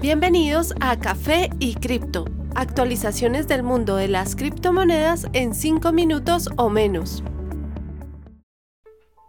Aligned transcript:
Bienvenidos 0.00 0.74
a 0.80 0.98
Café 0.98 1.50
y 1.58 1.74
Cripto, 1.74 2.24
actualizaciones 2.54 3.48
del 3.48 3.62
mundo 3.62 3.96
de 3.96 4.08
las 4.08 4.34
criptomonedas 4.34 5.26
en 5.34 5.52
5 5.52 5.92
minutos 5.92 6.48
o 6.56 6.70
menos. 6.70 7.22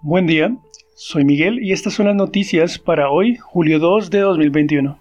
Buen 0.01 0.27
día, 0.27 0.55
soy 0.95 1.25
Miguel 1.25 1.61
y 1.61 1.73
estas 1.73 1.95
son 1.95 2.05
las 2.05 2.15
noticias 2.15 2.79
para 2.79 3.09
hoy, 3.09 3.35
julio 3.35 3.79
2 3.79 4.09
de 4.11 4.19
2021. 4.19 4.97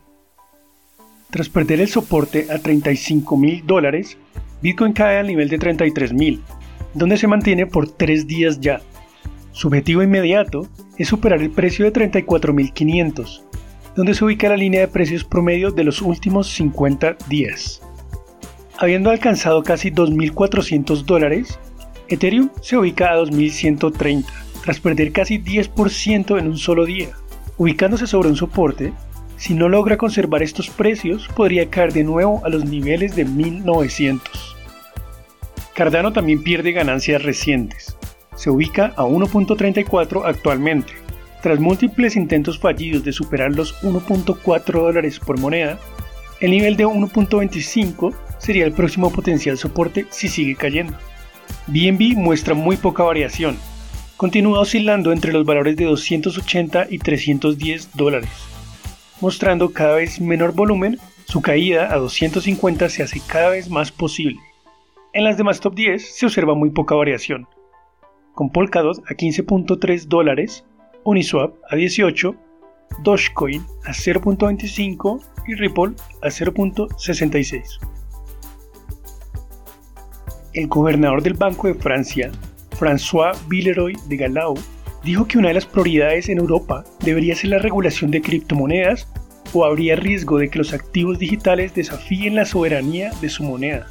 Tras 1.30 1.48
perder 1.48 1.80
el 1.80 1.89
soporte 1.89 2.48
a 2.50 2.59
35 2.59 3.37
mil 3.37 3.64
dólares, 3.64 4.18
Bitcoin 4.62 4.93
cae 4.93 5.18
al 5.18 5.29
nivel 5.29 5.48
de 5.48 5.59
33 5.59 6.12
mil, 6.12 6.43
donde 6.95 7.16
se 7.16 7.29
mantiene 7.29 7.66
por 7.66 7.89
tres 7.89 8.27
días 8.27 8.59
ya. 8.59 8.80
Su 9.52 9.68
objetivo 9.68 10.02
inmediato 10.02 10.66
es 10.98 11.07
superar 11.07 11.41
el 11.41 11.50
precio 11.50 11.84
de 11.84 11.93
34.500, 11.93 13.43
donde 14.01 14.14
se 14.14 14.25
ubica 14.25 14.48
la 14.48 14.57
línea 14.57 14.80
de 14.80 14.89
precios 14.89 15.25
promedio 15.25 15.73
de 15.73 15.84
los 15.84 16.01
últimos 16.01 16.48
50 16.55 17.19
días. 17.29 17.83
Habiendo 18.79 19.11
alcanzado 19.11 19.62
casi 19.62 19.91
2.400 19.91 21.05
dólares, 21.05 21.59
Ethereum 22.09 22.48
se 22.62 22.78
ubica 22.78 23.12
a 23.12 23.19
2.130, 23.19 24.25
tras 24.65 24.80
perder 24.80 25.12
casi 25.12 25.39
10% 25.39 26.39
en 26.39 26.47
un 26.47 26.56
solo 26.56 26.87
día. 26.87 27.11
Ubicándose 27.59 28.06
sobre 28.06 28.30
un 28.30 28.37
soporte, 28.37 28.95
si 29.37 29.52
no 29.52 29.69
logra 29.69 29.98
conservar 29.98 30.42
estos 30.42 30.70
precios, 30.70 31.28
podría 31.37 31.69
caer 31.69 31.92
de 31.92 32.05
nuevo 32.05 32.41
a 32.47 32.48
los 32.48 32.64
niveles 32.64 33.14
de 33.14 33.27
1.900. 33.27 34.23
Cardano 35.75 36.14
también 36.14 36.42
pierde 36.42 36.73
ganancias 36.73 37.23
recientes. 37.23 37.98
Se 38.34 38.48
ubica 38.48 38.95
a 38.97 39.05
1.34 39.05 40.23
actualmente, 40.25 40.95
tras 41.43 41.59
múltiples 41.59 42.17
intentos 42.17 42.59
fallidos 42.59 43.05
de 43.05 43.12
superar 43.12 43.53
los 43.53 43.75
1.4 43.83 44.73
dólares 44.73 45.19
por 45.19 45.39
moneda, 45.39 45.79
el 46.41 46.51
nivel 46.51 46.77
de 46.77 46.87
1.25 46.87 48.14
sería 48.39 48.64
el 48.64 48.73
próximo 48.73 49.11
potencial 49.11 49.59
soporte 49.59 50.06
si 50.11 50.29
sigue 50.29 50.56
cayendo. 50.56 50.95
BNB 51.67 52.17
muestra 52.17 52.55
muy 52.55 52.77
poca 52.77 53.03
variación, 53.03 53.56
continúa 54.17 54.61
oscilando 54.61 55.12
entre 55.12 55.33
los 55.33 55.45
valores 55.45 55.77
de 55.77 55.84
280 55.84 56.87
y 56.91 56.98
310 56.98 57.91
dólares. 57.95 58.31
Mostrando 59.20 59.73
cada 59.73 59.97
vez 59.97 60.20
menor 60.20 60.53
volumen, 60.53 60.98
su 61.27 61.42
caída 61.42 61.92
a 61.92 61.98
250 61.98 62.89
se 62.89 63.03
hace 63.03 63.20
cada 63.27 63.51
vez 63.51 63.69
más 63.69 63.92
posible. 63.92 64.39
En 65.12 65.25
las 65.25 65.36
demás 65.36 65.61
top 65.61 65.75
10 65.75 66.17
se 66.17 66.27
observa 66.27 66.55
muy 66.55 66.70
poca 66.70 66.95
variación, 66.95 67.47
con 68.34 68.51
Polkadot 68.51 68.98
a 69.11 69.14
15.3 69.14 70.07
dólares, 70.07 70.64
Uniswap 71.05 71.55
a 71.70 71.77
18, 71.77 72.34
Dogecoin 73.03 73.65
a 73.84 73.91
0.25 73.91 75.20
y 75.47 75.55
Ripple 75.55 75.95
a 76.23 76.29
0.66. 76.29 77.79
El 80.53 80.67
gobernador 80.67 81.23
del 81.23 81.34
Banco 81.34 81.69
de 81.69 81.75
Francia, 81.75 82.31
François 82.79 83.37
Villeroy 83.48 83.97
de 84.09 84.17
Galau, 84.17 84.55
dijo 85.05 85.27
que 85.27 85.39
una 85.39 85.48
de 85.48 85.55
las 85.55 85.67
prioridades 85.67 86.29
en 86.29 86.39
Europa 86.39 86.84
debería 87.05 87.35
ser 87.35 87.51
la 87.51 87.59
regulación 87.59 88.11
de 88.11 88.20
criptomonedas 88.20 89.09
o 89.53 89.64
habría 89.64 89.97
riesgo 89.97 90.39
de 90.39 90.48
que 90.48 90.59
los 90.59 90.73
activos 90.73 91.19
digitales 91.19 91.75
desafíen 91.75 92.35
la 92.35 92.45
soberanía 92.45 93.11
de 93.20 93.29
su 93.29 93.42
moneda. 93.42 93.87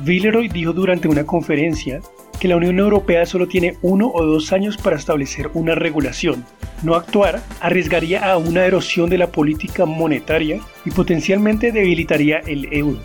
Villeroy 0.00 0.48
dijo 0.48 0.72
durante 0.72 1.08
una 1.08 1.24
conferencia 1.24 2.00
que 2.40 2.48
la 2.48 2.56
Unión 2.56 2.78
Europea 2.78 3.26
solo 3.26 3.48
tiene 3.48 3.76
uno 3.82 4.10
o 4.12 4.24
dos 4.24 4.52
años 4.52 4.76
para 4.76 4.96
establecer 4.96 5.50
una 5.54 5.74
regulación. 5.74 6.44
No 6.82 6.94
actuar 6.94 7.42
arriesgaría 7.60 8.30
a 8.30 8.36
una 8.36 8.64
erosión 8.64 9.08
de 9.08 9.18
la 9.18 9.28
política 9.28 9.86
monetaria 9.86 10.60
y 10.84 10.90
potencialmente 10.90 11.72
debilitaría 11.72 12.38
el 12.38 12.68
euro. 12.72 12.98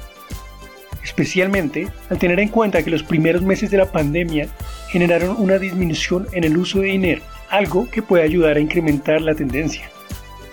Especialmente 1.03 1.87
al 2.09 2.19
tener 2.19 2.39
en 2.39 2.49
cuenta 2.49 2.83
que 2.83 2.91
los 2.91 3.03
primeros 3.03 3.41
meses 3.41 3.71
de 3.71 3.77
la 3.77 3.91
pandemia 3.91 4.47
generaron 4.89 5.35
una 5.39 5.57
disminución 5.57 6.27
en 6.33 6.43
el 6.43 6.57
uso 6.57 6.81
de 6.81 6.87
dinero, 6.87 7.21
algo 7.49 7.89
que 7.89 8.01
puede 8.01 8.23
ayudar 8.23 8.57
a 8.57 8.61
incrementar 8.61 9.21
la 9.21 9.35
tendencia. 9.35 9.89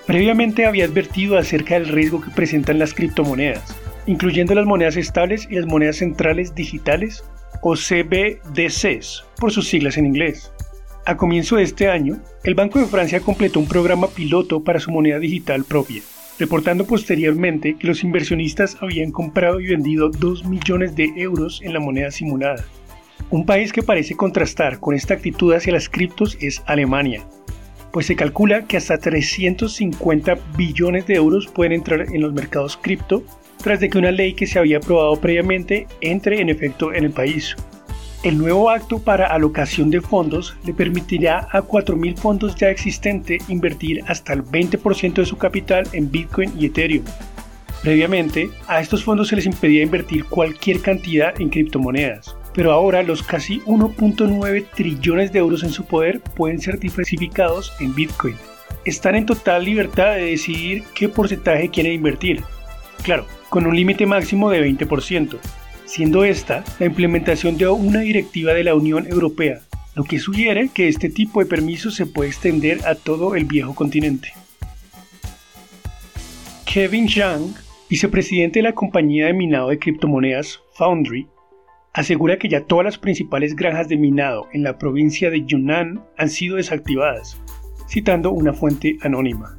Previamente 0.07 0.67
había 0.67 0.85
advertido 0.85 1.37
acerca 1.37 1.75
del 1.75 1.89
riesgo 1.89 2.21
que 2.21 2.31
presentan 2.31 2.79
las 2.79 2.95
criptomonedas, 2.95 3.77
incluyendo 4.07 4.55
las 4.55 4.67
monedas 4.67 4.97
estables 4.97 5.49
y 5.51 5.57
las 5.57 5.67
monedas 5.67 5.97
centrales 5.97 6.55
digitales 6.55 7.25
o 7.63 7.75
CBDCs 7.75 9.25
por 9.39 9.53
sus 9.53 9.69
siglas 9.69 9.97
en 9.97 10.07
inglés. 10.07 10.53
A 11.05 11.17
comienzo 11.17 11.57
de 11.57 11.63
este 11.63 11.89
año, 11.89 12.21
el 12.43 12.55
Banco 12.55 12.79
de 12.79 12.87
Francia 12.87 13.21
completó 13.21 13.61
un 13.61 13.69
programa 13.69 14.09
piloto 14.09 14.65
para 14.65 14.81
su 14.81 14.91
moneda 14.91 15.19
digital 15.19 15.65
propia, 15.65 16.03
reportando 16.39 16.85
posteriormente 16.85 17.77
que 17.79 17.87
los 17.87 18.03
inversionistas 18.03 18.77
habían 18.81 19.13
comprado 19.13 19.61
y 19.61 19.69
vendido 19.69 20.11
2 20.11 20.47
millones 20.47 20.97
de 20.97 21.13
euros 21.17 21.61
en 21.63 21.73
la 21.73 21.81
moneda 21.81 22.11
simulada. 22.11 22.65
Un 23.31 23.47
país 23.47 23.73
que 23.73 23.83
parece 23.83 24.17
contrastar 24.17 24.81
con 24.81 24.95
esta 24.95 25.15
actitud 25.15 25.55
hacia 25.55 25.73
las 25.73 25.89
criptos 25.89 26.37
es 26.41 26.63
Alemania, 26.67 27.27
pues 27.97 28.07
se 28.07 28.17
calcula 28.17 28.67
que 28.67 28.77
hasta 28.77 28.99
350 28.99 30.39
billones 30.57 31.07
de 31.07 31.15
euros 31.15 31.47
pueden 31.47 31.73
entrar 31.73 32.03
en 32.13 32.21
los 32.21 32.35
mercados 32.35 32.77
cripto 32.77 33.23
tras 33.67 33.81
de 33.81 33.91
que 33.91 33.99
una 33.99 34.13
ley 34.13 34.33
que 34.33 34.47
se 34.47 34.61
había 34.61 34.77
aprobado 34.77 35.17
previamente 35.17 35.89
entre 36.01 36.41
en 36.41 36.51
efecto 36.51 36.95
en 36.95 37.03
el 37.03 37.11
país. 37.11 37.57
El 38.23 38.39
nuevo 38.39 38.71
acto 38.71 39.01
para 39.01 39.27
alocación 39.27 39.91
de 39.91 40.01
fondos 40.01 40.57
le 40.65 40.73
permitirá 40.73 41.49
a 41.51 41.63
4.000 41.63 42.17
fondos 42.17 42.55
ya 42.55 42.71
existentes 42.71 43.43
invertir 43.49 44.05
hasta 44.07 44.35
el 44.35 44.45
20% 44.45 45.15
de 45.15 45.27
su 45.27 45.37
capital 45.37 45.85
en 45.95 46.09
Bitcoin 46.09 46.53
y 46.57 46.67
Ethereum. 46.67 47.05
Previamente, 47.83 48.51
a 48.69 48.81
estos 48.81 49.03
fondos 49.03 49.27
se 49.27 49.35
les 49.35 49.47
impedía 49.47 49.83
invertir 49.83 50.27
cualquier 50.27 50.81
cantidad 50.81 51.35
en 51.41 51.49
criptomonedas, 51.49 52.37
pero 52.55 52.71
ahora 52.71 53.03
los 53.03 53.25
casi 53.25 53.59
1.9 53.63 54.65
trillones 54.77 55.33
de 55.33 55.41
euros 55.41 55.65
en 55.65 55.71
su 55.71 55.85
poder 55.85 56.21
pueden 56.21 56.61
ser 56.61 56.79
diversificados 56.79 57.73
en 57.81 57.93
Bitcoin. 57.97 58.37
Están 58.85 59.17
en 59.17 59.27
total 59.27 59.65
libertad 59.65 60.15
de 60.15 60.27
decidir 60.27 60.85
qué 60.95 61.09
porcentaje 61.09 61.69
quieren 61.69 61.95
invertir. 61.95 62.45
Claro, 63.07 63.25
con 63.51 63.69
un 63.69 63.77
límite 63.77 64.05
máximo 64.05 64.51
de 64.51 64.61
20%, 64.69 65.39
siendo 65.85 66.25
esta 66.25 66.65
la 66.81 66.87
implementación 66.87 67.57
de 67.57 67.69
una 67.69 68.01
directiva 68.01 68.53
de 68.53 68.65
la 68.65 68.75
Unión 68.75 69.07
Europea, 69.07 69.61
lo 69.95 70.03
que 70.03 70.19
sugiere 70.19 70.71
que 70.75 70.89
este 70.89 71.09
tipo 71.09 71.39
de 71.39 71.47
permisos 71.47 71.95
se 71.95 72.07
puede 72.07 72.31
extender 72.31 72.85
a 72.85 72.97
todo 72.97 73.37
el 73.37 73.45
viejo 73.45 73.77
continente. 73.77 74.33
Kevin 76.65 77.09
Zhang, 77.09 77.55
vicepresidente 77.89 78.59
de 78.59 78.65
la 78.65 78.75
compañía 78.75 79.27
de 79.27 79.35
minado 79.35 79.69
de 79.69 79.79
criptomonedas 79.79 80.61
Foundry, 80.75 81.29
asegura 81.93 82.39
que 82.39 82.49
ya 82.49 82.65
todas 82.65 82.87
las 82.87 82.99
principales 82.99 83.55
granjas 83.55 83.89
de 83.89 83.99
minado 83.99 84.49
en 84.53 84.65
la 84.65 84.79
provincia 84.79 85.31
de 85.31 85.45
Yunnan 85.47 86.05
han 86.19 86.29
sido 86.29 86.57
desactivadas, 86.57 87.41
citando 87.89 88.33
una 88.33 88.53
fuente 88.53 88.99
anónima. 89.03 89.57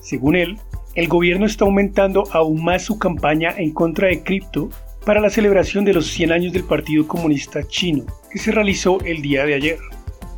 Según 0.00 0.36
él, 0.36 0.60
el 0.94 1.08
gobierno 1.08 1.46
está 1.46 1.64
aumentando 1.64 2.24
aún 2.32 2.64
más 2.64 2.84
su 2.84 2.98
campaña 2.98 3.54
en 3.56 3.72
contra 3.72 4.08
de 4.08 4.22
cripto 4.22 4.70
para 5.04 5.20
la 5.20 5.30
celebración 5.30 5.84
de 5.84 5.92
los 5.92 6.06
100 6.06 6.32
años 6.32 6.52
del 6.52 6.64
Partido 6.64 7.06
Comunista 7.06 7.66
Chino, 7.66 8.04
que 8.30 8.38
se 8.38 8.52
realizó 8.52 9.00
el 9.04 9.20
día 9.20 9.44
de 9.44 9.54
ayer. 9.54 9.78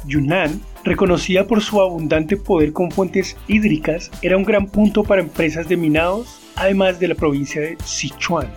Yunnan, 0.06 0.60
reconocida 0.82 1.46
por 1.46 1.60
su 1.62 1.80
abundante 1.80 2.36
poder 2.36 2.72
con 2.72 2.90
fuentes 2.90 3.36
hídricas, 3.48 4.10
era 4.22 4.36
un 4.36 4.44
gran 4.44 4.66
punto 4.66 5.04
para 5.04 5.20
empresas 5.20 5.68
de 5.68 5.76
minados, 5.76 6.40
además 6.56 6.98
de 6.98 7.08
la 7.08 7.14
provincia 7.14 7.60
de 7.60 7.76
Sichuan. 7.84 8.48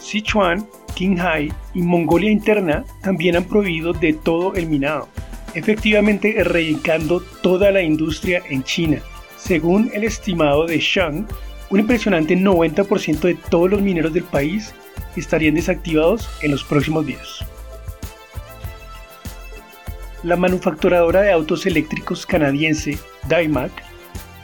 Sichuan, 0.00 0.66
Qinghai 0.94 1.52
y 1.74 1.82
Mongolia 1.82 2.30
Interna 2.30 2.84
también 3.02 3.36
han 3.36 3.44
prohibido 3.44 3.92
de 3.92 4.14
todo 4.14 4.54
el 4.54 4.66
minado, 4.66 5.08
efectivamente 5.54 6.40
erradicando 6.40 7.20
toda 7.42 7.70
la 7.70 7.82
industria 7.82 8.42
en 8.48 8.64
China, 8.64 9.00
según 9.42 9.90
el 9.94 10.04
estimado 10.04 10.66
de 10.66 10.78
Shang, 10.78 11.26
un 11.70 11.80
impresionante 11.80 12.36
90% 12.36 13.20
de 13.20 13.34
todos 13.34 13.70
los 13.70 13.80
mineros 13.80 14.12
del 14.12 14.24
país 14.24 14.74
estarían 15.16 15.54
desactivados 15.54 16.28
en 16.42 16.50
los 16.50 16.62
próximos 16.62 17.06
días. 17.06 17.44
La 20.22 20.36
manufacturadora 20.36 21.22
de 21.22 21.32
autos 21.32 21.64
eléctricos 21.64 22.26
canadiense 22.26 22.98
Daimac 23.28 23.72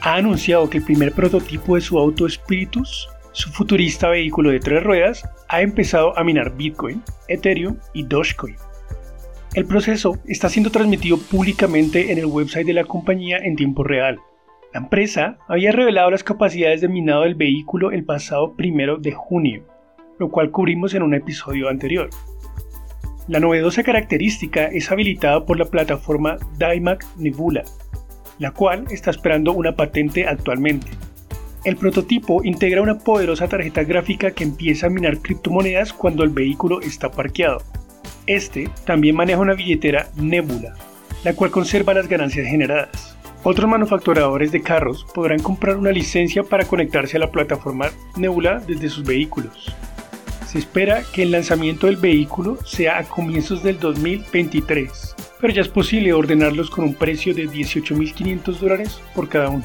ha 0.01 0.15
anunciado 0.15 0.69
que 0.69 0.79
el 0.79 0.83
primer 0.83 1.13
prototipo 1.13 1.75
de 1.75 1.81
su 1.81 1.99
auto 1.99 2.27
Spiritus, 2.27 3.07
su 3.33 3.51
futurista 3.51 4.09
vehículo 4.09 4.49
de 4.49 4.59
tres 4.59 4.83
ruedas, 4.83 5.23
ha 5.49 5.61
empezado 5.61 6.17
a 6.17 6.23
minar 6.23 6.55
Bitcoin, 6.55 7.03
Ethereum 7.27 7.77
y 7.93 8.03
Dogecoin. 8.03 8.55
El 9.53 9.65
proceso 9.65 10.17
está 10.27 10.49
siendo 10.49 10.71
transmitido 10.71 11.17
públicamente 11.17 12.11
en 12.11 12.17
el 12.17 12.25
website 12.25 12.65
de 12.65 12.73
la 12.73 12.83
compañía 12.83 13.37
en 13.37 13.55
tiempo 13.55 13.83
real, 13.83 14.17
la 14.73 14.81
empresa 14.81 15.37
había 15.47 15.71
revelado 15.71 16.11
las 16.11 16.23
capacidades 16.23 16.81
de 16.81 16.89
minado 16.89 17.23
del 17.23 17.35
vehículo 17.35 17.91
el 17.91 18.03
pasado 18.03 18.55
primero 18.55 18.97
de 18.97 19.13
junio, 19.13 19.63
lo 20.19 20.29
cual 20.29 20.51
cubrimos 20.51 20.93
en 20.93 21.03
un 21.03 21.13
episodio 21.13 21.69
anterior. 21.69 22.09
La 23.27 23.39
novedosa 23.39 23.83
característica 23.83 24.65
es 24.65 24.91
habilitada 24.91 25.45
por 25.45 25.57
la 25.57 25.65
plataforma 25.65 26.37
Dymac 26.57 27.05
Nebula, 27.17 27.63
la 28.39 28.51
cual 28.51 28.85
está 28.89 29.09
esperando 29.09 29.53
una 29.53 29.75
patente 29.75 30.27
actualmente. 30.27 30.87
El 31.63 31.77
prototipo 31.77 32.43
integra 32.43 32.81
una 32.81 32.99
poderosa 32.99 33.47
tarjeta 33.47 33.83
gráfica 33.83 34.31
que 34.31 34.43
empieza 34.43 34.87
a 34.87 34.89
minar 34.89 35.19
criptomonedas 35.19 35.91
cuando 35.91 36.23
el 36.23 36.29
vehículo 36.29 36.81
está 36.81 37.09
parqueado. 37.09 37.61
Este 38.25 38.69
también 38.85 39.15
maneja 39.15 39.39
una 39.39 39.53
billetera 39.53 40.09
Nebula, 40.15 40.75
la 41.23 41.33
cual 41.33 41.51
conserva 41.51 41.93
las 41.93 42.07
ganancias 42.07 42.47
generadas. 42.47 43.16
Otros 43.43 43.69
manufacturadores 43.69 44.51
de 44.51 44.61
carros 44.61 45.05
podrán 45.13 45.39
comprar 45.39 45.77
una 45.77 45.91
licencia 45.91 46.43
para 46.43 46.65
conectarse 46.65 47.17
a 47.17 47.19
la 47.19 47.31
plataforma 47.31 47.91
Nebula 48.15 48.59
desde 48.59 48.89
sus 48.89 49.03
vehículos. 49.03 49.73
Se 50.47 50.57
espera 50.57 51.03
que 51.13 51.23
el 51.23 51.31
lanzamiento 51.31 51.87
del 51.87 51.97
vehículo 51.97 52.57
sea 52.65 52.97
a 52.97 53.03
comienzos 53.03 53.63
del 53.63 53.79
2023, 53.79 55.15
pero 55.39 55.53
ya 55.53 55.61
es 55.61 55.67
posible 55.67 56.13
ordenarlos 56.13 56.69
con 56.69 56.85
un 56.85 56.93
precio 56.93 57.33
de 57.33 57.47
18.500 57.47 58.57
dólares 58.57 58.99
por 59.13 59.29
cada 59.29 59.49
uno. 59.49 59.63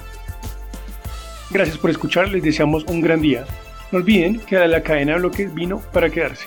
Gracias 1.50 1.78
por 1.78 1.90
escuchar, 1.90 2.28
les 2.30 2.42
deseamos 2.42 2.84
un 2.84 3.00
gran 3.00 3.20
día. 3.20 3.44
No 3.90 3.98
olviden 3.98 4.40
que 4.40 4.56
la 4.56 4.82
cadena 4.82 5.12
de 5.12 5.18
bloques 5.18 5.52
vino 5.54 5.80
para 5.92 6.10
quedarse. 6.10 6.46